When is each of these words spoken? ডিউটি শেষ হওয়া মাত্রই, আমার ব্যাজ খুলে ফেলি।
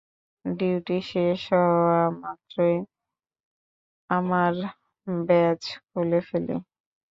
ডিউটি 0.45 0.97
শেষ 1.11 1.39
হওয়া 1.53 2.01
মাত্রই, 2.21 2.77
আমার 4.09 4.53
ব্যাজ 5.07 5.61
খুলে 5.87 6.19
ফেলি। 6.27 6.55